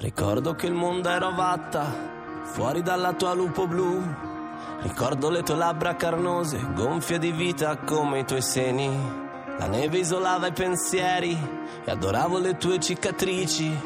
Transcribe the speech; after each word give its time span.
Ricordo 0.00 0.54
che 0.54 0.64
il 0.64 0.72
mondo 0.72 1.10
era 1.10 1.26
ovatta, 1.26 1.84
fuori 2.44 2.80
dalla 2.80 3.12
tua 3.12 3.34
lupo 3.34 3.66
blu. 3.66 4.02
Ricordo 4.80 5.28
le 5.28 5.42
tue 5.42 5.56
labbra 5.56 5.94
carnose, 5.94 6.58
gonfie 6.74 7.18
di 7.18 7.30
vita 7.32 7.76
come 7.76 8.20
i 8.20 8.24
tuoi 8.24 8.40
seni. 8.40 8.88
La 9.58 9.66
neve 9.66 9.98
isolava 9.98 10.46
i 10.46 10.52
pensieri 10.52 11.38
e 11.84 11.90
adoravo 11.90 12.38
le 12.38 12.56
tue 12.56 12.80
cicatrici. 12.80 13.78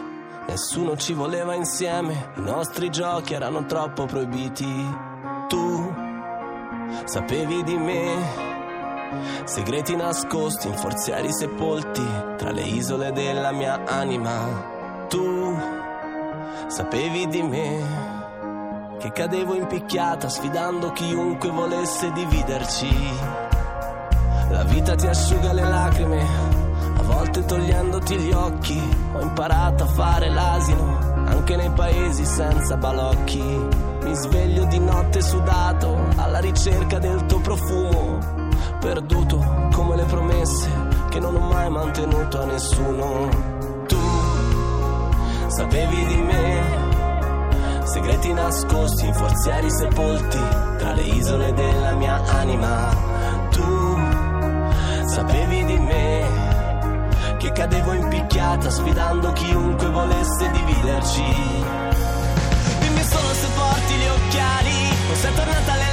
Nessuno 0.47 0.97
ci 0.97 1.15
voleva 1.15 1.55
insieme, 1.55 2.31
i 2.37 2.43
nostri 2.43 2.91
giochi 2.91 3.35
erano 3.35 3.67
troppo 3.67 4.05
proibiti. 4.05 4.97
Tu 5.49 5.95
sapevi 7.07 7.65
di 7.65 7.77
me 7.77 8.53
Segreti 9.45 9.97
nascosti 9.97 10.69
in 10.69 10.75
forzieri 10.75 11.33
sepolti 11.33 12.07
tra 12.37 12.53
le 12.53 12.63
isole 12.63 13.11
della 13.11 13.51
mia 13.51 13.85
anima. 13.85 14.73
Tu 15.09 15.83
sapevi 16.69 17.27
di 17.29 17.43
me 17.43 18.03
che 18.99 19.13
cadevo 19.13 19.55
in 19.55 19.67
picchiata 19.67 20.29
sfidando 20.29 20.93
chiunque 20.93 21.51
volesse 21.51 22.11
dividerci. 22.13 22.89
La 24.51 24.65
vita 24.65 24.95
ti 24.95 25.07
asciuga 25.07 25.53
le 25.53 25.63
lacrime, 25.63 26.27
a 26.97 27.03
volte 27.03 27.45
togliendoti 27.45 28.17
gli 28.17 28.33
occhi. 28.33 28.81
Ho 29.15 29.21
imparato 29.21 29.85
a 29.85 29.89
fare 29.89 30.31
l'asino 30.31 30.99
anche 31.27 31.57
nei 31.57 31.71
paesi 31.71 32.25
senza 32.25 32.77
balocchi. 32.77 33.43
Mi 33.43 34.15
sveglio 34.15 34.65
di 34.65 34.79
notte 34.79 35.21
sudato 35.21 35.99
alla 36.17 36.39
ricerca 36.39 36.99
del 36.99 37.27
tuo 37.27 37.41
profumo 37.41 38.19
perduto 38.85 39.69
come 39.73 39.97
le 39.97 40.05
promesse 40.05 40.69
che 41.09 41.19
non 41.19 41.35
ho 41.35 41.41
mai 41.41 41.71
mantenuto 41.71 42.41
a 42.41 42.45
nessuno. 42.45 43.54
Sapevi 45.57 46.07
di 46.07 46.17
me, 46.17 46.63
segreti 47.85 48.33
nascosti 48.33 49.13
forzieri 49.13 49.71
sepolti 49.71 50.39
tra 50.79 50.93
le 50.95 51.03
isole 51.03 51.53
della 51.53 51.93
mia 51.93 52.21
anima. 52.25 52.93
Tu 53.51 53.99
sapevi 55.07 55.65
di 55.65 55.79
me, 55.79 57.07
che 57.39 57.53
cadevo 57.53 57.93
in 57.93 58.09
picchiata 58.09 58.69
sfidando 58.69 59.33
chiunque 59.33 59.89
volesse 59.91 60.51
dividerci. 60.51 61.23
Dimmi 62.81 63.03
solo 63.05 63.33
se 63.35 63.47
porti 63.55 63.95
gli 63.95 64.09
occhiali, 64.09 64.89
o 65.09 65.15
sei 65.15 65.35
tornata 65.35 65.73
alle 65.73 65.84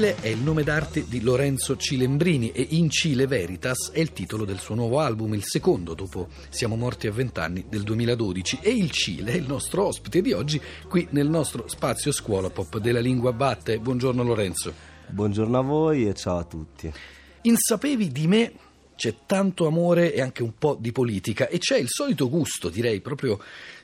Cile 0.00 0.16
è 0.22 0.28
il 0.28 0.38
nome 0.38 0.62
d'arte 0.62 1.04
di 1.06 1.20
Lorenzo 1.20 1.76
Cilembrini 1.76 2.52
e 2.52 2.68
In 2.70 2.88
Cile 2.88 3.26
Veritas 3.26 3.90
è 3.90 4.00
il 4.00 4.14
titolo 4.14 4.46
del 4.46 4.58
suo 4.58 4.74
nuovo 4.74 4.98
album, 4.98 5.34
il 5.34 5.44
secondo 5.44 5.92
dopo 5.92 6.28
Siamo 6.48 6.74
morti 6.74 7.06
a 7.06 7.12
vent'anni 7.12 7.66
del 7.68 7.82
2012 7.82 8.60
e 8.62 8.70
il 8.70 8.90
Cile 8.90 9.32
è 9.32 9.34
il 9.34 9.46
nostro 9.46 9.84
ospite 9.84 10.22
di 10.22 10.32
oggi 10.32 10.58
qui 10.88 11.06
nel 11.10 11.28
nostro 11.28 11.68
spazio 11.68 12.12
scuola 12.12 12.48
pop 12.48 12.78
della 12.78 12.98
lingua 12.98 13.34
batte. 13.34 13.78
Buongiorno 13.78 14.22
Lorenzo. 14.22 14.72
Buongiorno 15.06 15.58
a 15.58 15.62
voi 15.62 16.08
e 16.08 16.14
ciao 16.14 16.38
a 16.38 16.44
tutti. 16.44 16.90
Insapevi 17.42 18.08
di 18.08 18.26
me 18.26 18.52
c'è 18.96 19.16
tanto 19.26 19.66
amore 19.66 20.14
e 20.14 20.22
anche 20.22 20.42
un 20.42 20.54
po' 20.56 20.78
di 20.80 20.92
politica 20.92 21.48
e 21.48 21.58
c'è 21.58 21.78
il 21.78 21.88
solito 21.88 22.30
gusto, 22.30 22.70
direi, 22.70 23.02
proprio 23.02 23.38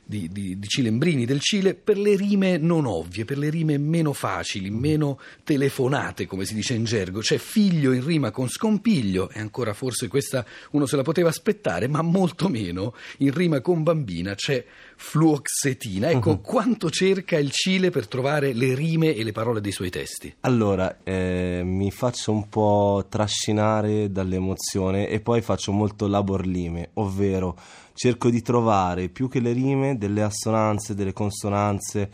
di, 0.08 0.28
di, 0.30 0.56
di, 0.56 0.68
Cilembrini 0.68 1.24
del 1.24 1.40
Cile 1.40 1.74
per 1.74 1.98
le 1.98 2.14
rime 2.14 2.58
non 2.58 2.86
ovvie, 2.86 3.24
per 3.24 3.38
le 3.38 3.50
rime 3.50 3.76
meno 3.76 4.12
facili, 4.12 4.70
meno 4.70 5.18
telefonate, 5.42 6.26
come 6.26 6.44
si 6.44 6.54
dice 6.54 6.74
in 6.74 6.84
gergo. 6.84 7.18
C'è 7.18 7.38
figlio 7.38 7.92
in 7.92 8.04
rima 8.04 8.30
con 8.30 8.48
scompiglio, 8.48 9.28
e 9.30 9.40
ancora 9.40 9.74
forse 9.74 10.06
questa 10.06 10.46
uno 10.70 10.86
se 10.86 10.94
la 10.94 11.02
poteva 11.02 11.28
aspettare, 11.28 11.88
ma 11.88 12.02
molto 12.02 12.48
meno 12.48 12.94
in 13.18 13.32
rima 13.32 13.60
con 13.60 13.82
bambina 13.82 14.34
c'è 14.36 14.64
fluoxetina. 14.96 16.10
Ecco, 16.10 16.30
uh-huh. 16.30 16.40
quanto 16.40 16.90
cerca 16.90 17.38
il 17.38 17.50
Cile 17.50 17.90
per 17.90 18.08
trovare 18.08 18.52
le 18.52 18.74
rime 18.74 19.14
e 19.14 19.22
le 19.22 19.32
parole 19.32 19.60
dei 19.60 19.72
suoi 19.72 19.90
testi? 19.90 20.34
Allora, 20.40 20.98
eh, 21.04 21.62
mi 21.64 21.90
faccio 21.90 22.32
un 22.32 22.48
po' 22.48 23.06
trascinare 23.08 24.10
dall'emozione 24.10 25.08
e 25.08 25.20
poi 25.20 25.42
faccio 25.42 25.72
molto 25.72 26.06
labor 26.06 26.46
lime, 26.46 26.90
ovvero 26.94 27.56
cerco 27.94 28.28
di 28.30 28.42
trovare 28.42 29.08
più 29.08 29.28
che 29.28 29.40
le 29.40 29.52
rime 29.52 29.96
delle 29.96 30.22
assonanze, 30.22 30.94
delle 30.94 31.12
consonanze 31.12 32.10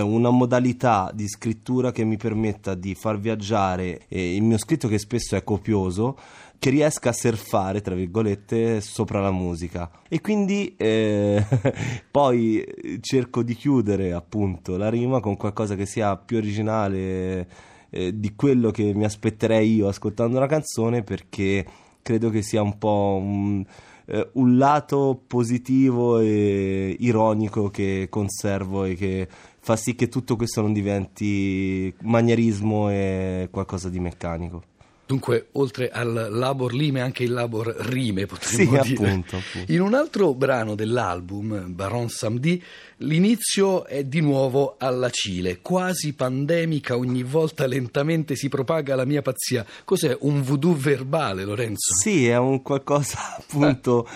una 0.00 0.30
modalità 0.30 1.10
di 1.12 1.28
scrittura 1.28 1.92
che 1.92 2.04
mi 2.04 2.16
permetta 2.16 2.74
di 2.74 2.94
far 2.94 3.18
viaggiare 3.18 4.02
eh, 4.08 4.34
il 4.34 4.42
mio 4.42 4.58
scritto 4.58 4.88
che 4.88 4.98
spesso 4.98 5.36
è 5.36 5.44
copioso 5.44 6.16
che 6.62 6.70
riesca 6.70 7.08
a 7.08 7.12
surfare, 7.12 7.80
tra 7.80 7.96
virgolette, 7.96 8.80
sopra 8.80 9.20
la 9.20 9.32
musica. 9.32 9.90
E 10.08 10.20
quindi 10.20 10.76
eh, 10.76 11.44
poi 12.08 12.64
cerco 13.00 13.42
di 13.42 13.56
chiudere 13.56 14.12
appunto 14.12 14.76
la 14.76 14.88
rima 14.88 15.18
con 15.18 15.36
qualcosa 15.36 15.74
che 15.74 15.86
sia 15.86 16.16
più 16.16 16.36
originale 16.36 17.48
eh, 17.90 18.16
di 18.16 18.36
quello 18.36 18.70
che 18.70 18.94
mi 18.94 19.04
aspetterei 19.04 19.74
io 19.74 19.88
ascoltando 19.88 20.36
una 20.36 20.46
canzone 20.46 21.02
perché 21.02 21.66
credo 22.00 22.30
che 22.30 22.42
sia 22.42 22.62
un 22.62 22.78
po' 22.78 23.18
un, 23.20 23.64
eh, 24.06 24.30
un 24.34 24.56
lato 24.56 25.20
positivo 25.26 26.20
e 26.20 26.96
ironico 27.00 27.70
che 27.70 28.06
conservo 28.08 28.84
e 28.84 28.94
che 28.94 29.28
fa 29.64 29.76
sì 29.76 29.94
che 29.94 30.08
tutto 30.08 30.34
questo 30.34 30.60
non 30.60 30.72
diventi 30.72 31.94
manierismo 32.00 32.90
e 32.90 33.48
qualcosa 33.50 33.88
di 33.88 34.00
meccanico. 34.00 34.64
Dunque, 35.06 35.48
oltre 35.52 35.90
al 35.90 36.28
labor 36.30 36.72
lime, 36.72 37.00
anche 37.00 37.22
il 37.22 37.32
labor 37.32 37.66
rime, 37.66 38.26
potremmo 38.26 38.82
sì, 38.82 38.94
dire. 38.94 39.08
Appunto, 39.08 39.36
appunto. 39.36 39.72
In 39.72 39.80
un 39.80 39.94
altro 39.94 40.34
brano 40.34 40.74
dell'album, 40.74 41.72
Baron 41.72 42.08
Samedi, 42.08 42.62
l'inizio 42.98 43.84
è 43.84 44.04
di 44.04 44.20
nuovo 44.20 44.76
alla 44.78 45.10
Cile, 45.10 45.60
quasi 45.60 46.14
pandemica, 46.14 46.96
ogni 46.96 47.22
volta 47.22 47.66
lentamente 47.66 48.36
si 48.36 48.48
propaga 48.48 48.96
la 48.96 49.04
mia 49.04 49.22
pazzia. 49.22 49.64
Cos'è, 49.84 50.16
un 50.20 50.42
voodoo 50.42 50.74
verbale, 50.74 51.44
Lorenzo? 51.44 51.94
Sì, 51.94 52.26
è 52.26 52.36
un 52.36 52.62
qualcosa, 52.62 53.36
appunto... 53.38 54.08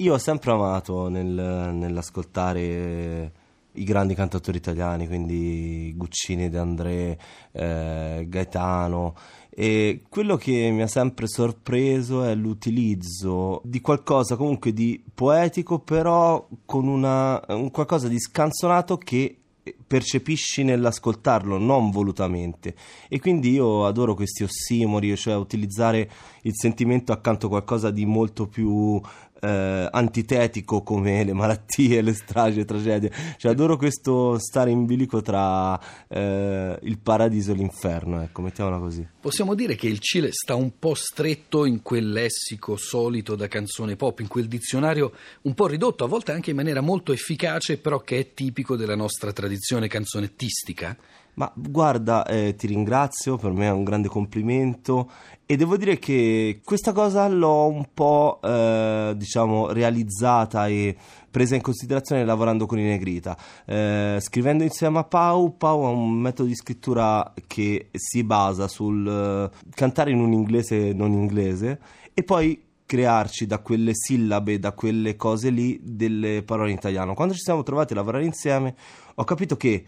Io 0.00 0.12
ho 0.12 0.18
sempre 0.18 0.52
amato 0.52 1.08
nel, 1.08 1.24
nell'ascoltare 1.24 3.32
i 3.76 3.84
grandi 3.84 4.14
cantautori 4.14 4.56
italiani, 4.58 5.06
quindi 5.06 5.92
Guccini, 5.96 6.48
De 6.48 6.58
André, 6.58 7.18
eh, 7.52 8.26
Gaetano. 8.28 9.14
E 9.50 10.02
quello 10.08 10.36
che 10.36 10.70
mi 10.70 10.82
ha 10.82 10.86
sempre 10.86 11.26
sorpreso 11.26 12.24
è 12.24 12.34
l'utilizzo 12.34 13.62
di 13.64 13.80
qualcosa 13.80 14.36
comunque 14.36 14.72
di 14.72 15.02
poetico, 15.14 15.78
però 15.78 16.46
con 16.66 16.86
una, 16.86 17.42
un 17.48 17.70
qualcosa 17.70 18.08
di 18.08 18.18
scanzonato 18.18 18.98
che 18.98 19.38
percepisci 19.86 20.62
nell'ascoltarlo, 20.62 21.58
non 21.58 21.90
volutamente. 21.90 22.74
E 23.08 23.18
quindi 23.18 23.52
io 23.52 23.86
adoro 23.86 24.14
questi 24.14 24.42
ossimori, 24.42 25.16
cioè 25.16 25.36
utilizzare 25.36 26.10
il 26.42 26.52
sentimento 26.54 27.12
accanto 27.12 27.46
a 27.46 27.50
qualcosa 27.50 27.90
di 27.90 28.04
molto 28.04 28.46
più 28.46 29.00
eh, 29.46 29.88
antitetico 29.90 30.82
come 30.82 31.22
le 31.22 31.32
malattie, 31.32 32.02
le 32.02 32.14
stragi, 32.14 32.58
le 32.58 32.64
tragedie. 32.64 33.12
Cioè, 33.36 33.52
adoro 33.52 33.76
questo 33.76 34.38
stare 34.38 34.70
in 34.70 34.86
bilico 34.86 35.22
tra 35.22 35.78
eh, 36.08 36.78
il 36.82 36.98
paradiso 36.98 37.52
e 37.52 37.54
l'inferno, 37.54 38.20
ecco, 38.22 38.42
mettiamola 38.42 38.78
così. 38.78 39.06
Possiamo 39.20 39.54
dire 39.54 39.76
che 39.76 39.86
il 39.86 40.00
Cile 40.00 40.32
sta 40.32 40.54
un 40.54 40.78
po' 40.78 40.94
stretto 40.94 41.64
in 41.64 41.82
quel 41.82 42.10
lessico 42.10 42.76
solito 42.76 43.36
da 43.36 43.46
canzone 43.46 43.96
pop, 43.96 44.20
in 44.20 44.28
quel 44.28 44.48
dizionario 44.48 45.12
un 45.42 45.54
po' 45.54 45.66
ridotto, 45.66 46.04
a 46.04 46.08
volte 46.08 46.32
anche 46.32 46.50
in 46.50 46.56
maniera 46.56 46.80
molto 46.80 47.12
efficace, 47.12 47.78
però 47.78 48.00
che 48.00 48.18
è 48.18 48.34
tipico 48.34 48.76
della 48.76 48.96
nostra 48.96 49.32
tradizione 49.32 49.86
canzonettistica? 49.86 50.96
Ma 51.36 51.52
guarda, 51.54 52.24
eh, 52.24 52.54
ti 52.54 52.66
ringrazio, 52.66 53.36
per 53.36 53.52
me 53.52 53.66
è 53.66 53.70
un 53.70 53.84
grande 53.84 54.08
complimento 54.08 55.10
e 55.44 55.56
devo 55.56 55.76
dire 55.76 55.98
che 55.98 56.62
questa 56.64 56.92
cosa 56.92 57.28
l'ho 57.28 57.66
un 57.66 57.88
po', 57.92 58.40
eh, 58.42 59.12
diciamo, 59.14 59.70
realizzata 59.70 60.66
e 60.66 60.96
presa 61.30 61.54
in 61.54 61.60
considerazione 61.60 62.24
lavorando 62.24 62.64
con 62.64 62.78
i 62.78 62.84
Negrita. 62.84 63.36
Eh, 63.66 64.16
scrivendo 64.22 64.64
insieme 64.64 65.00
a 65.00 65.04
Pau, 65.04 65.58
Pau 65.58 65.82
ha 65.82 65.90
un 65.90 66.10
metodo 66.12 66.48
di 66.48 66.54
scrittura 66.54 67.34
che 67.46 67.90
si 67.92 68.24
basa 68.24 68.66
sul 68.66 69.04
uh, 69.06 69.68
cantare 69.74 70.12
in 70.12 70.20
un 70.20 70.32
inglese 70.32 70.94
non 70.94 71.12
inglese 71.12 71.78
e 72.14 72.22
poi 72.22 72.64
crearci 72.86 73.46
da 73.46 73.58
quelle 73.58 73.90
sillabe, 73.94 74.58
da 74.58 74.72
quelle 74.72 75.16
cose 75.16 75.50
lì, 75.50 75.78
delle 75.82 76.42
parole 76.42 76.70
in 76.70 76.76
italiano. 76.76 77.12
Quando 77.12 77.34
ci 77.34 77.40
siamo 77.40 77.62
trovati 77.62 77.92
a 77.92 77.96
lavorare 77.96 78.24
insieme, 78.24 78.74
ho 79.16 79.24
capito 79.24 79.58
che 79.58 79.84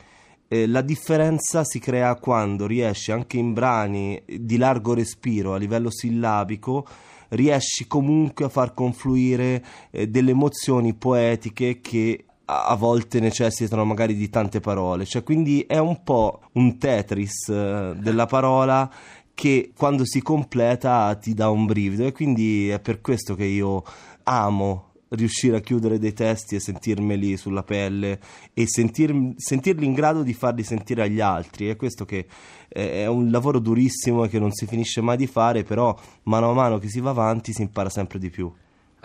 eh, 0.48 0.66
la 0.66 0.80
differenza 0.80 1.62
si 1.64 1.78
crea 1.78 2.14
quando 2.16 2.66
riesci 2.66 3.12
anche 3.12 3.36
in 3.36 3.52
brani 3.52 4.22
di 4.26 4.56
largo 4.56 4.94
respiro 4.94 5.54
a 5.54 5.58
livello 5.58 5.90
sillabico 5.90 6.86
riesci 7.30 7.86
comunque 7.86 8.46
a 8.46 8.48
far 8.48 8.72
confluire 8.74 9.64
eh, 9.90 10.08
delle 10.08 10.30
emozioni 10.30 10.94
poetiche 10.94 11.80
che 11.80 12.24
a 12.50 12.74
volte 12.76 13.20
necessitano 13.20 13.84
magari 13.84 14.14
di 14.14 14.30
tante 14.30 14.58
parole, 14.60 15.04
cioè 15.04 15.22
quindi 15.22 15.66
è 15.68 15.76
un 15.76 16.02
po' 16.02 16.40
un 16.52 16.78
Tetris 16.78 17.48
eh, 17.50 17.94
della 17.98 18.24
parola 18.24 18.90
che 19.34 19.72
quando 19.76 20.06
si 20.06 20.22
completa 20.22 21.14
ti 21.16 21.34
dà 21.34 21.50
un 21.50 21.66
brivido 21.66 22.06
e 22.06 22.12
quindi 22.12 22.70
è 22.70 22.80
per 22.80 23.02
questo 23.02 23.34
che 23.34 23.44
io 23.44 23.84
amo 24.24 24.87
riuscire 25.10 25.56
a 25.56 25.60
chiudere 25.60 25.98
dei 25.98 26.12
testi 26.12 26.54
e 26.54 26.60
sentirmeli 26.60 27.36
sulla 27.36 27.62
pelle 27.62 28.20
e 28.52 28.64
sentir, 28.66 29.34
sentirli 29.36 29.86
in 29.86 29.94
grado 29.94 30.22
di 30.22 30.34
farli 30.34 30.62
sentire 30.62 31.02
agli 31.02 31.20
altri. 31.20 31.68
È 31.68 31.76
questo 31.76 32.04
che 32.04 32.26
è 32.68 33.06
un 33.06 33.30
lavoro 33.30 33.58
durissimo 33.58 34.24
e 34.24 34.28
che 34.28 34.38
non 34.38 34.52
si 34.52 34.66
finisce 34.66 35.00
mai 35.00 35.16
di 35.16 35.26
fare, 35.26 35.62
però 35.62 35.96
mano 36.24 36.50
a 36.50 36.54
mano 36.54 36.78
che 36.78 36.88
si 36.88 37.00
va 37.00 37.10
avanti 37.10 37.52
si 37.52 37.62
impara 37.62 37.88
sempre 37.88 38.18
di 38.18 38.30
più 38.30 38.52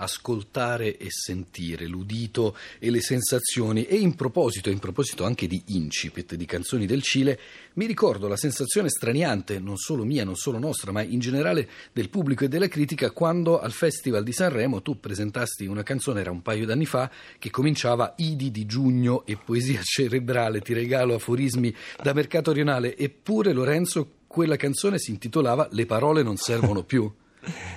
ascoltare 0.04 0.98
e 0.98 1.08
sentire 1.10 1.86
l'udito 1.88 2.56
e 2.80 2.90
le 2.90 3.02
sensazioni 3.02 3.86
e 3.86 3.96
in 3.96 4.16
proposito, 4.16 4.70
in 4.70 4.80
proposito 4.80 5.26
anche 5.26 5.48
di 5.48 5.62
incipit 5.68 6.36
di 6.36 6.46
canzoni 6.46 6.86
del 6.86 7.02
Cile, 7.02 7.40
mi 7.74 7.86
ricordo 7.86 8.28
la 8.28 8.38
sensazione 8.38 8.90
straniante, 8.90 9.60
non 9.60 9.78
solo 9.78 10.04
mia, 10.04 10.24
non 10.24 10.36
solo 10.36 10.60
nostra, 10.60 10.92
ma 10.92 11.02
in 11.02 11.20
generale 11.20 11.68
del 11.92 12.10
pubblico 12.10 12.44
e 12.44 12.48
della 12.48 12.68
critica 12.68 13.12
quando 13.12 13.60
al 13.60 13.72
Festival 13.72 14.24
di 14.24 14.32
Sanremo 14.32 14.82
tu 14.82 15.00
presentasti 15.00 15.66
una 15.66 15.84
canzone, 15.84 16.22
era 16.22 16.32
un 16.32 16.42
paio 16.42 16.66
d'anni 16.66 16.86
fa, 16.86 17.10
che 17.40 17.50
cominciava 17.50 18.14
Idi 18.18 18.52
di 18.52 18.66
giugno 18.66 19.26
e 19.26 19.38
poesia 19.38 19.82
cerebrale, 19.84 20.62
ti 20.62 20.74
regalo 20.74 21.16
aforismi 21.16 21.74
da 22.02 22.14
mercato 22.14 22.52
rionale, 22.52 22.96
eppure 22.98 23.54
Lorenzo 23.54 24.22
quella 24.28 24.56
canzone 24.56 24.98
si 24.98 25.12
intitolava 25.12 25.68
Le 25.72 25.86
parole 25.86 26.24
non 26.24 26.38
servono 26.38 26.84
più. 26.84 27.12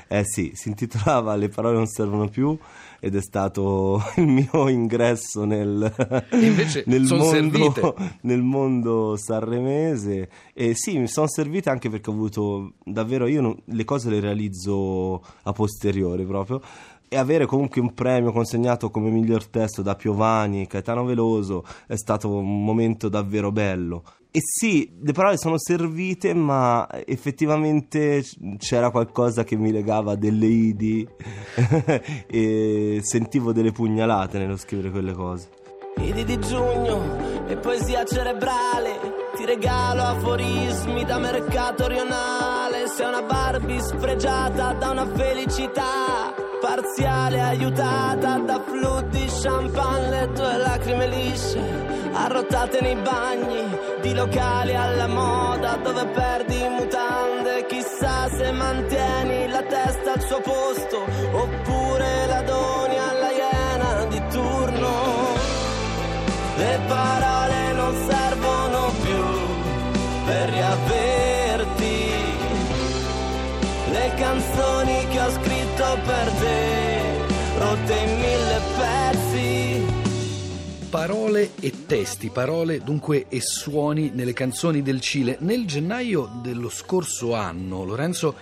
Eh 0.09 0.23
sì, 0.25 0.53
si 0.55 0.69
intitolava 0.69 1.35
Le 1.35 1.49
parole 1.49 1.77
non 1.77 1.87
servono 1.87 2.29
più 2.29 2.57
ed 3.01 3.15
è 3.15 3.21
stato 3.21 4.03
il 4.17 4.27
mio 4.27 4.69
ingresso 4.69 5.45
nel, 5.45 5.93
nel, 6.87 7.03
mondo, 7.03 7.97
nel 8.23 8.43
mondo, 8.43 9.17
sanremese. 9.17 10.29
E 10.55 10.75
sì, 10.75 10.99
mi 10.99 11.09
sono 11.09 11.29
servite 11.29 11.71
anche 11.71 11.89
perché 11.91 12.11
ho 12.11 12.15
avuto 12.15 12.73
davvero, 12.85 13.27
io 13.27 13.41
non, 13.41 13.57
le 13.65 13.85
cose 13.85 14.11
le 14.11 14.21
realizzo 14.21 15.23
a 15.43 15.53
posteriori 15.53 16.25
proprio 16.25 16.61
e 17.08 17.17
avere 17.17 17.47
comunque 17.47 17.81
un 17.81 17.94
premio 17.94 18.32
consegnato 18.32 18.91
come 18.91 19.11
miglior 19.11 19.47
testo 19.47 19.82
da 19.82 19.94
Piovani, 19.94 20.67
Caetano 20.67 21.05
Veloso 21.05 21.64
è 21.87 21.97
stato 21.97 22.29
un 22.29 22.64
momento 22.64 23.08
davvero 23.08 23.53
bello. 23.53 24.03
E 24.31 24.41
sì, 24.43 24.99
le 25.03 25.12
parole 25.12 25.38
sono 25.38 25.58
servite, 25.58 26.35
ma 26.35 26.87
effettivamente 27.06 28.23
c'era 28.58 28.91
qualcosa 28.91 29.44
che 29.44 29.56
mi 29.56 29.73
legava 29.73 30.14
delle 30.14 30.47
idi 30.47 31.08
e 32.29 33.00
sentivo 33.03 33.53
delle 33.53 33.73
pugnalate 33.73 34.37
nello 34.37 34.58
scrivere 34.58 34.91
quelle 34.91 35.14
cose. 35.14 35.49
Idi 35.99 36.25
di 36.25 36.38
giugno 36.38 37.47
e 37.47 37.56
poesia 37.56 38.05
cerebrale, 38.05 39.31
ti 39.37 39.47
regalo 39.47 40.03
aforismi 40.03 41.05
da 41.06 41.19
mercato 41.19 41.88
rionale, 41.88 42.88
sei 42.94 43.08
una 43.08 43.23
Barbie 43.23 43.81
sfregiata 43.81 44.75
da 44.75 44.91
una 44.91 45.06
felicità 45.06 46.45
parziale 46.67 47.41
aiutata 47.41 48.39
da 48.39 48.61
flut 48.61 49.07
di 49.11 49.25
champagne, 49.41 50.11
le 50.11 50.33
tue 50.33 50.57
lacrime 50.57 51.07
lisce 51.07 51.61
arrotate 52.13 52.81
nei 52.81 52.97
bagni 52.97 53.63
di 54.01 54.13
locali 54.13 54.75
alla 54.75 55.07
moda 55.07 55.77
dove 55.77 56.05
perdi 56.07 56.59
mutande. 56.69 57.67
Chissà 57.67 58.29
se 58.37 58.51
mantieni 58.51 59.49
la 59.49 59.63
testa 59.63 60.15
al 60.15 60.23
suo 60.23 60.41
posto 60.41 60.99
oppure 61.43 62.27
la 62.27 62.43
doni 62.43 62.97
alla 63.11 63.31
iena 63.43 64.05
di 64.07 64.23
turno. 64.31 64.93
Le 66.57 66.81
parole 66.89 67.73
non 67.75 67.93
servono 68.11 68.81
più 69.05 69.25
per 70.25 70.49
riaverti. 70.49 71.95
Le 73.93 74.13
canzoni 74.17 75.07
che 75.11 75.21
ho 75.21 75.31
scritto 75.31 75.56
per 76.05 76.31
te, 76.41 77.59
rotte 77.59 77.94
in 77.94 78.15
mille 78.19 78.61
pezzi 78.77 79.56
Parole 80.97 81.50
e 81.61 81.85
testi, 81.85 82.31
parole 82.31 82.81
dunque 82.83 83.27
e 83.29 83.41
suoni 83.43 84.12
nelle 84.15 84.33
canzoni 84.33 84.81
del 84.83 85.00
Cile. 85.00 85.37
Nel 85.41 85.67
gennaio 85.67 86.31
dello 86.41 86.71
scorso 86.71 87.35
anno, 87.35 87.85
Lorenzo, 87.85 88.35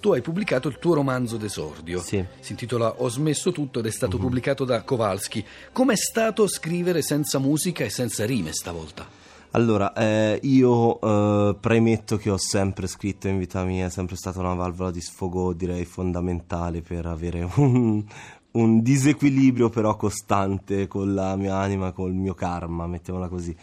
tu 0.00 0.12
hai 0.12 0.20
pubblicato 0.20 0.66
il 0.66 0.78
tuo 0.80 0.94
romanzo 0.94 1.36
d'esordio. 1.36 2.00
Sì. 2.00 2.24
Si 2.40 2.52
intitola 2.52 2.94
Ho 3.02 3.08
smesso 3.08 3.52
tutto 3.52 3.78
ed 3.78 3.86
è 3.86 3.90
stato 3.90 4.16
uh-huh. 4.16 4.22
pubblicato 4.22 4.64
da 4.64 4.82
Kowalski. 4.82 5.44
Com'è 5.70 5.94
stato 5.94 6.48
scrivere 6.48 7.00
senza 7.00 7.38
musica 7.38 7.84
e 7.84 7.90
senza 7.90 8.24
rime 8.24 8.52
stavolta? 8.52 9.19
Allora, 9.52 9.92
eh, 9.94 10.38
io 10.44 11.00
eh, 11.00 11.56
premetto 11.58 12.16
che 12.16 12.30
ho 12.30 12.36
sempre 12.36 12.86
scritto 12.86 13.26
in 13.26 13.38
vita 13.38 13.64
mia, 13.64 13.86
è 13.86 13.90
sempre 13.90 14.14
stata 14.14 14.38
una 14.38 14.54
valvola 14.54 14.92
di 14.92 15.00
sfogo, 15.00 15.52
direi 15.54 15.84
fondamentale 15.84 16.82
per 16.82 17.06
avere 17.06 17.48
un, 17.56 18.04
un 18.52 18.80
disequilibrio 18.80 19.68
però 19.68 19.96
costante 19.96 20.86
con 20.86 21.14
la 21.14 21.34
mia 21.34 21.56
anima, 21.56 21.90
con 21.90 22.10
il 22.10 22.16
mio 22.16 22.34
karma, 22.34 22.86
mettiamola 22.86 23.26
così. 23.26 23.56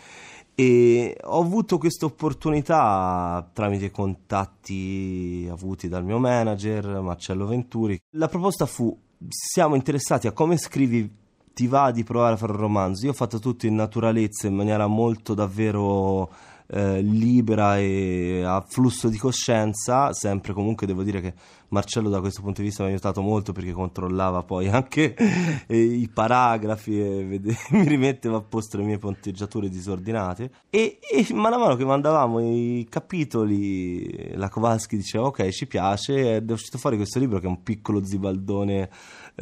E 0.53 1.17
ho 1.23 1.39
avuto 1.39 1.77
questa 1.77 2.05
opportunità 2.05 3.49
tramite 3.53 3.89
contatti 3.89 5.47
avuti 5.49 5.87
dal 5.87 6.03
mio 6.03 6.17
manager 6.19 6.99
Marcello 6.99 7.45
Venturi. 7.45 7.97
La 8.17 8.27
proposta 8.27 8.65
fu: 8.65 8.97
siamo 9.29 9.75
interessati 9.75 10.27
a 10.27 10.33
come 10.33 10.57
scrivi, 10.57 11.09
ti 11.57 11.65
va 11.65 11.89
di 11.89 12.03
provare 12.03 12.35
a 12.35 12.37
fare 12.37 12.51
un 12.51 12.59
romanzo? 12.59 13.05
Io 13.05 13.13
ho 13.13 13.15
fatto 13.15 13.39
tutto 13.39 13.65
in 13.65 13.73
naturalezza, 13.73 14.45
in 14.45 14.53
maniera 14.53 14.85
molto 14.85 15.33
davvero 15.33 16.29
eh, 16.67 17.01
libera 17.01 17.79
e 17.79 18.43
a 18.45 18.61
flusso 18.61 19.09
di 19.09 19.17
coscienza, 19.17 20.13
sempre 20.13 20.53
comunque 20.53 20.85
devo 20.85 21.01
dire 21.01 21.19
che 21.19 21.33
Marcello 21.69 22.09
da 22.09 22.19
questo 22.19 22.41
punto 22.41 22.61
di 22.61 22.67
vista 22.67 22.83
mi 22.83 22.89
ha 22.89 22.91
aiutato 22.91 23.21
molto 23.21 23.51
perché 23.51 23.71
controllava 23.71 24.43
poi 24.43 24.67
anche 24.69 25.15
eh, 25.65 25.77
i 25.77 26.07
paragrafi 26.13 26.99
e 26.99 27.25
vede- 27.25 27.57
mi 27.71 27.87
rimetteva 27.87 28.37
a 28.37 28.41
posto 28.41 28.77
le 28.77 28.83
mie 28.83 28.97
ponteggiature 28.97 29.67
disordinate 29.67 30.51
e, 30.69 30.99
e 31.01 31.25
man 31.33 31.59
mano 31.59 31.75
che 31.75 31.85
mandavamo 31.85 32.39
i 32.39 32.85
capitoli 32.89 34.35
la 34.35 34.49
Kowalski 34.49 34.95
diceva 34.95 35.25
ok 35.25 35.49
ci 35.49 35.67
piace 35.67 36.35
ed 36.35 36.49
è 36.49 36.53
uscito 36.53 36.77
fuori 36.77 36.95
questo 36.95 37.19
libro 37.19 37.39
che 37.39 37.47
è 37.47 37.49
un 37.49 37.63
piccolo 37.63 38.03
zibaldone 38.03 38.89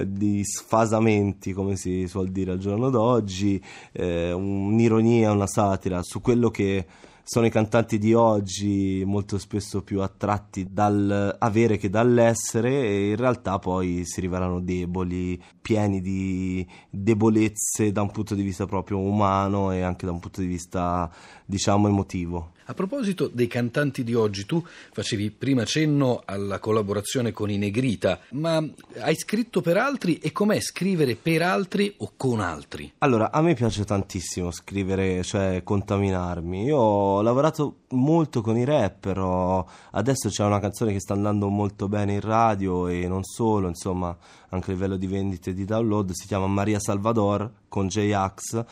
di 0.04 0.44
sfasamenti, 0.44 1.54
come 1.54 1.76
si 1.76 2.08
suol 2.08 2.30
dire 2.30 2.52
al 2.52 2.58
giorno 2.58 2.90
d'oggi, 2.90 3.62
eh, 3.92 4.32
un'ironia, 4.32 5.32
una 5.32 5.48
satira 5.48 6.02
su 6.04 6.22
quello 6.22 6.50
che 6.50 6.86
sono 7.28 7.48
i 7.48 7.50
cantanti 7.50 7.98
di 7.98 8.14
oggi 8.14 9.02
molto 9.04 9.40
spesso 9.40 9.82
più 9.82 10.02
attratti 10.02 10.68
dal 10.70 11.36
avere 11.40 11.78
che 11.78 11.90
dall'essere 11.90 12.70
e 12.84 13.10
in 13.10 13.16
realtà 13.16 13.58
poi 13.58 14.04
si 14.06 14.22
rivelano 14.22 14.60
deboli, 14.60 15.42
pieni 15.60 16.02
di 16.02 16.66
debolezze 16.88 17.92
da 17.92 18.04
un 18.04 18.12
punto 18.12 18.36
di 18.36 18.44
vista 18.44 18.68
proprio 18.68 19.00
umano 19.00 19.72
e 19.72 19.82
anche 19.82 20.06
da 20.06 20.12
un 20.12 20.20
punto 20.20 20.40
di 20.40 20.46
vista 20.46 21.12
diciamo 21.46 21.88
emotivo. 21.88 22.52
A 22.68 22.74
proposito 22.74 23.28
dei 23.28 23.46
cantanti 23.46 24.04
di 24.04 24.16
oggi, 24.16 24.48
tu 24.48 24.66
facevi 24.92 25.30
prima 25.30 25.66
cenno 25.66 26.24
alla 26.26 26.58
collaborazione 26.58 27.32
con 27.32 27.52
i 27.52 27.60
Negrita, 27.60 28.22
ma 28.32 28.58
hai 29.02 29.16
scritto 29.16 29.62
per 29.62 29.78
altri 29.78 30.18
e 30.18 30.32
com'è 30.32 30.60
scrivere 30.60 31.14
per 31.14 31.44
altri 31.44 31.94
o 31.98 32.14
con 32.18 32.40
altri? 32.40 32.92
Allora, 32.98 33.32
a 33.32 33.42
me 33.44 33.54
piace 33.54 33.86
tantissimo 33.86 34.50
scrivere, 34.50 35.22
cioè 35.22 35.62
contaminarmi. 35.64 36.64
Io 36.64 36.78
ho 36.78 37.22
lavorato 37.22 37.82
molto 37.90 38.42
con 38.42 38.58
i 38.58 38.66
rapper, 38.66 39.64
adesso 39.92 40.30
c'è 40.30 40.44
una 40.44 40.60
canzone 40.60 40.92
che 40.92 41.00
sta 41.00 41.14
andando 41.14 41.50
molto 41.50 41.88
bene 41.88 42.14
in 42.14 42.22
radio 42.22 42.88
e 42.88 43.08
non 43.08 43.24
solo, 43.24 43.68
insomma, 43.68 44.18
anche 44.50 44.72
a 44.72 44.74
livello 44.74 44.98
di 44.98 45.06
vendite 45.06 45.52
e 45.52 45.54
di 45.54 45.66
download, 45.66 46.10
si 46.14 46.26
chiama 46.26 46.48
Maria 46.48 46.80
Salvador 46.80 47.48
con 47.68 47.90
J-Ax 47.90 48.66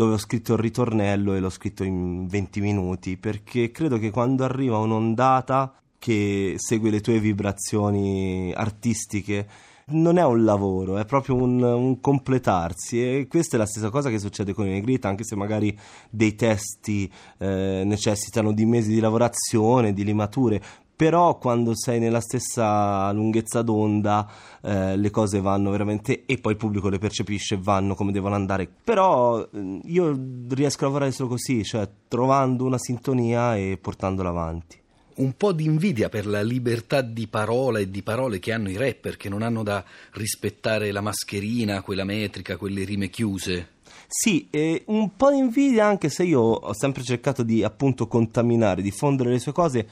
dove 0.00 0.14
ho 0.14 0.18
scritto 0.18 0.54
il 0.54 0.60
ritornello 0.60 1.34
e 1.34 1.40
l'ho 1.40 1.50
scritto 1.50 1.84
in 1.84 2.26
20 2.26 2.60
minuti 2.62 3.18
perché 3.18 3.70
credo 3.70 3.98
che 3.98 4.10
quando 4.10 4.44
arriva 4.44 4.78
un'ondata 4.78 5.74
che 5.98 6.54
segue 6.56 6.88
le 6.88 7.02
tue 7.02 7.20
vibrazioni 7.20 8.50
artistiche 8.56 9.46
non 9.88 10.16
è 10.16 10.24
un 10.24 10.42
lavoro, 10.44 10.96
è 10.96 11.04
proprio 11.04 11.34
un, 11.34 11.60
un, 11.62 12.00
completarsi. 12.00 13.02
E 13.02 13.26
questa 13.28 13.56
è 13.56 13.58
la 13.58 13.66
stessa 13.66 13.90
cosa 13.90 14.08
che 14.08 14.18
succede 14.18 14.54
con 14.54 14.66
i 14.66 14.70
Negrita, 14.70 15.08
anche 15.08 15.24
se 15.24 15.36
magari 15.36 15.76
dei 16.08 16.34
testi 16.34 17.10
eh, 17.38 17.82
necessitano 17.84 18.52
di 18.52 18.64
mesi 18.64 18.94
di 18.94 19.00
lavorazione, 19.00 19.92
di 19.92 20.04
limature, 20.04 20.62
però 21.00 21.38
quando 21.38 21.74
sei 21.74 21.98
nella 21.98 22.20
stessa 22.20 23.10
lunghezza 23.12 23.62
d'onda 23.62 24.30
eh, 24.60 24.98
le 24.98 25.08
cose 25.08 25.40
vanno 25.40 25.70
veramente 25.70 26.26
e 26.26 26.36
poi 26.36 26.52
il 26.52 26.58
pubblico 26.58 26.90
le 26.90 26.98
percepisce 26.98 27.56
vanno 27.58 27.94
come 27.94 28.12
devono 28.12 28.34
andare. 28.34 28.68
Però 28.84 29.40
eh, 29.40 29.80
io 29.84 30.14
riesco 30.50 30.84
a 30.84 30.88
lavorare 30.88 31.10
solo 31.12 31.30
così 31.30 31.64
cioè 31.64 31.88
trovando 32.06 32.66
una 32.66 32.76
sintonia 32.76 33.56
e 33.56 33.78
portandola 33.80 34.28
avanti. 34.28 34.78
Un 35.14 35.32
po' 35.38 35.52
di 35.52 35.64
invidia 35.64 36.10
per 36.10 36.26
la 36.26 36.42
libertà 36.42 37.00
di 37.00 37.26
parola 37.28 37.78
e 37.78 37.88
di 37.88 38.02
parole 38.02 38.38
che 38.38 38.52
hanno 38.52 38.68
i 38.68 38.76
rapper 38.76 39.16
che 39.16 39.30
non 39.30 39.40
hanno 39.40 39.62
da 39.62 39.82
rispettare 40.12 40.92
la 40.92 41.00
mascherina, 41.00 41.80
quella 41.80 42.04
metrica, 42.04 42.58
quelle 42.58 42.84
rime 42.84 43.08
chiuse. 43.08 43.68
Sì, 44.06 44.48
e 44.50 44.82
un 44.88 45.16
po' 45.16 45.30
di 45.30 45.38
invidia 45.38 45.86
anche 45.86 46.10
se 46.10 46.24
io 46.24 46.40
ho 46.40 46.74
sempre 46.74 47.02
cercato 47.02 47.42
di 47.42 47.64
appunto 47.64 48.06
contaminare, 48.06 48.82
diffondere 48.82 49.30
le 49.30 49.38
sue 49.38 49.52
cose 49.52 49.88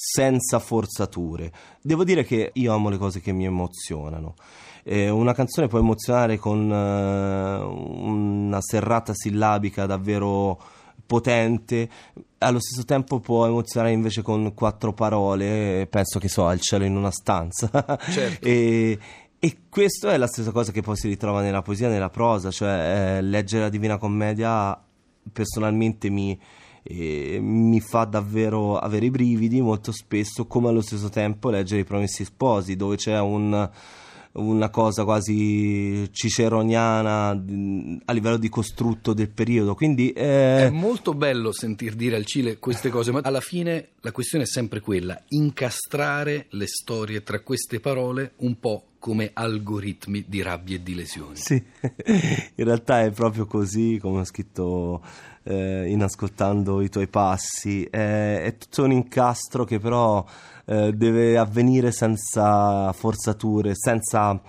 senza 0.00 0.60
forzature. 0.60 1.50
Devo 1.82 2.04
dire 2.04 2.22
che 2.22 2.52
io 2.54 2.72
amo 2.72 2.88
le 2.88 2.98
cose 2.98 3.20
che 3.20 3.32
mi 3.32 3.44
emozionano. 3.44 4.36
Eh, 4.84 5.10
una 5.10 5.34
canzone 5.34 5.66
può 5.66 5.80
emozionare 5.80 6.38
con 6.38 6.70
uh, 6.70 8.08
una 8.08 8.60
serrata 8.60 9.12
sillabica 9.12 9.86
davvero 9.86 10.56
potente, 11.04 11.88
allo 12.38 12.60
stesso 12.60 12.84
tempo 12.84 13.18
può 13.18 13.46
emozionare 13.46 13.92
invece 13.92 14.22
con 14.22 14.54
quattro 14.54 14.92
parole, 14.92 15.88
penso 15.90 16.20
che 16.20 16.28
so, 16.28 16.46
al 16.46 16.60
cielo 16.60 16.84
in 16.84 16.94
una 16.94 17.10
stanza. 17.10 17.68
Certo. 18.08 18.46
e, 18.46 18.98
e 19.38 19.56
questo 19.68 20.08
è 20.08 20.16
la 20.16 20.28
stessa 20.28 20.52
cosa 20.52 20.70
che 20.70 20.82
poi 20.82 20.96
si 20.96 21.08
ritrova 21.08 21.40
nella 21.40 21.62
poesia, 21.62 21.88
nella 21.88 22.10
prosa, 22.10 22.52
cioè 22.52 23.16
eh, 23.16 23.22
leggere 23.22 23.64
la 23.64 23.68
Divina 23.68 23.98
Commedia 23.98 24.80
personalmente 25.32 26.08
mi, 26.08 26.38
eh, 26.82 27.38
mi 27.40 27.80
fa 27.80 28.04
davvero 28.04 28.78
avere 28.78 29.06
i 29.06 29.10
brividi 29.10 29.60
molto 29.60 29.92
spesso, 29.92 30.46
come 30.46 30.68
allo 30.68 30.82
stesso 30.82 31.08
tempo 31.08 31.50
leggere 31.50 31.82
i 31.82 31.84
Promessi 31.84 32.24
Sposi, 32.24 32.76
dove 32.76 32.96
c'è 32.96 33.18
un 33.20 33.70
una 34.38 34.70
cosa 34.70 35.04
quasi 35.04 36.08
ciceroniana 36.12 37.30
a 37.30 38.12
livello 38.12 38.36
di 38.36 38.48
costrutto 38.48 39.12
del 39.12 39.30
periodo. 39.30 39.74
Quindi 39.74 40.10
eh... 40.10 40.66
è 40.66 40.70
molto 40.70 41.14
bello 41.14 41.52
sentir 41.52 41.94
dire 41.94 42.16
al 42.16 42.24
Cile 42.24 42.58
queste 42.58 42.90
cose, 42.90 43.10
ma 43.10 43.20
alla 43.22 43.40
fine 43.40 43.88
la 44.00 44.12
questione 44.12 44.44
è 44.44 44.46
sempre 44.46 44.80
quella: 44.80 45.20
incastrare 45.28 46.46
le 46.50 46.66
storie 46.66 47.22
tra 47.22 47.40
queste 47.40 47.80
parole 47.80 48.32
un 48.38 48.58
po' 48.58 48.84
come 48.98 49.30
algoritmi 49.32 50.24
di 50.26 50.42
rabbia 50.42 50.76
e 50.76 50.82
di 50.82 50.94
lesioni. 50.94 51.36
Sì, 51.36 51.54
in 52.54 52.64
realtà 52.64 53.02
è 53.02 53.10
proprio 53.10 53.46
così, 53.46 53.98
come 54.00 54.20
ho 54.20 54.24
scritto 54.24 55.02
eh, 55.44 55.88
in 55.88 56.02
ascoltando 56.02 56.80
i 56.80 56.88
tuoi 56.88 57.08
passi, 57.08 57.84
è, 57.84 58.42
è 58.42 58.56
tutto 58.56 58.84
un 58.84 58.92
incastro 58.92 59.64
che 59.64 59.78
però 59.78 60.24
eh, 60.66 60.92
deve 60.92 61.38
avvenire 61.38 61.92
senza 61.92 62.92
forzature, 62.92 63.72
senza 63.74 64.40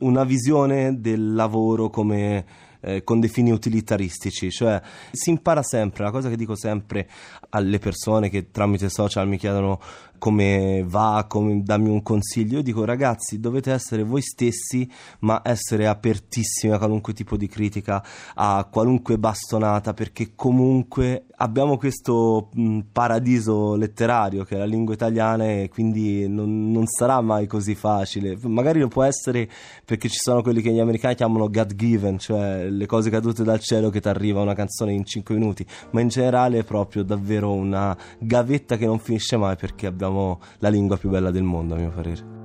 una 0.00 0.24
visione 0.24 1.00
del 1.00 1.34
lavoro 1.34 1.88
come 1.88 2.44
eh, 2.82 3.02
con 3.04 3.20
dei 3.20 3.28
fini 3.28 3.50
utilitaristici, 3.50 4.50
cioè 4.50 4.80
si 5.10 5.30
impara 5.30 5.62
sempre, 5.62 6.04
la 6.04 6.10
cosa 6.10 6.28
che 6.28 6.36
dico 6.36 6.56
sempre 6.56 7.08
alle 7.50 7.78
persone 7.78 8.28
che 8.28 8.50
tramite 8.50 8.88
social 8.88 9.26
mi 9.28 9.38
chiedono 9.38 9.80
come 10.22 10.84
va, 10.86 11.24
come 11.28 11.64
dammi 11.64 11.88
un 11.88 12.00
consiglio, 12.00 12.58
io 12.58 12.62
dico 12.62 12.84
ragazzi 12.84 13.40
dovete 13.40 13.72
essere 13.72 14.04
voi 14.04 14.22
stessi 14.22 14.88
ma 15.20 15.42
essere 15.44 15.88
apertissimi 15.88 16.72
a 16.72 16.78
qualunque 16.78 17.12
tipo 17.12 17.36
di 17.36 17.48
critica, 17.48 18.00
a 18.34 18.68
qualunque 18.70 19.18
bastonata 19.18 19.94
perché 19.94 20.30
comunque 20.36 21.24
abbiamo 21.38 21.76
questo 21.76 22.50
mh, 22.52 22.78
paradiso 22.92 23.74
letterario 23.74 24.44
che 24.44 24.54
è 24.54 24.58
la 24.58 24.64
lingua 24.64 24.94
italiana 24.94 25.44
e 25.44 25.68
quindi 25.68 26.28
non, 26.28 26.70
non, 26.70 26.86
sarà 26.86 27.20
mai 27.20 27.48
così 27.48 27.74
facile, 27.74 28.38
magari 28.42 28.78
lo 28.78 28.86
può 28.86 29.02
essere 29.02 29.48
perché 29.84 30.08
ci 30.08 30.18
sono 30.18 30.40
quelli 30.40 30.62
che 30.62 30.70
gli 30.70 30.78
americani 30.78 31.16
chiamano 31.16 31.50
God 31.50 31.74
given, 31.74 32.18
cioè 32.18 32.68
le 32.76 32.86
cose 32.86 33.10
cadute 33.10 33.42
dal 33.42 33.60
cielo 33.60 33.90
che 33.90 34.00
ti 34.00 34.08
arriva 34.08 34.40
una 34.40 34.54
canzone 34.54 34.92
in 34.92 35.04
5 35.04 35.34
minuti, 35.34 35.66
ma 35.90 36.00
in 36.00 36.08
generale 36.08 36.58
è 36.58 36.64
proprio 36.64 37.02
davvero 37.02 37.52
una 37.52 37.96
gavetta 38.18 38.76
che 38.76 38.86
non 38.86 38.98
finisce 38.98 39.36
mai 39.36 39.56
perché 39.56 39.86
abbiamo 39.86 40.40
la 40.58 40.68
lingua 40.68 40.96
più 40.96 41.10
bella 41.10 41.30
del 41.30 41.42
mondo 41.42 41.74
a 41.74 41.78
mio 41.78 41.90
parere. 41.90 42.40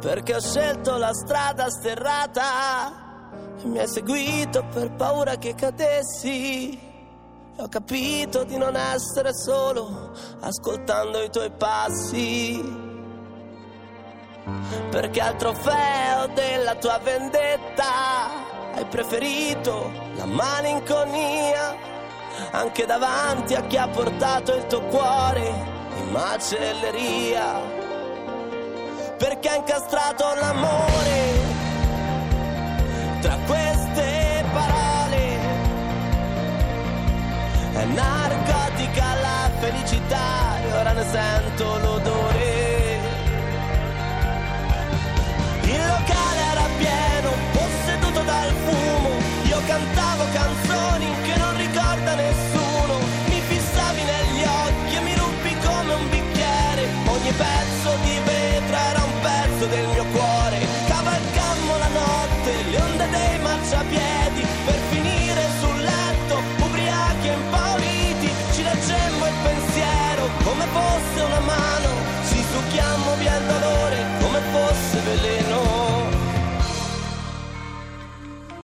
Perché 0.00 0.34
ho 0.34 0.40
scelto 0.40 0.96
la 0.96 1.12
strada 1.12 1.68
sterrata 1.68 3.28
e 3.62 3.66
mi 3.66 3.78
hai 3.78 3.88
seguito 3.88 4.64
per 4.72 4.92
paura 4.92 5.36
che 5.36 5.54
cadessi. 5.54 6.78
Ho 7.56 7.68
capito 7.68 8.44
di 8.44 8.56
non 8.56 8.74
essere 8.74 9.34
solo 9.34 10.12
ascoltando 10.40 11.22
i 11.22 11.30
tuoi 11.30 11.50
passi. 11.50 12.88
Perché 14.90 15.20
al 15.20 15.36
trofeo 15.36 16.28
della 16.34 16.76
tua 16.76 16.98
vendetta 17.04 18.49
hai 18.74 18.84
preferito 18.86 19.90
la 20.14 20.26
malinconia 20.26 21.88
anche 22.52 22.86
davanti 22.86 23.54
a 23.54 23.62
chi 23.62 23.76
ha 23.76 23.88
portato 23.88 24.54
il 24.54 24.66
tuo 24.66 24.80
cuore 24.82 25.48
in 25.96 26.08
macelleria. 26.10 27.78
Perché 29.18 29.48
ha 29.48 29.54
incastrato 29.56 30.24
l'amore 30.34 31.58
tra 33.20 33.36
queste 33.46 34.44
parole. 34.52 35.38
È 37.72 37.84
narcotica 37.84 39.04
la 39.20 39.50
felicità 39.58 40.58
e 40.62 40.72
ora 40.72 40.92
ne 40.92 41.04
sento 41.04 41.78
l'odore 41.78 42.19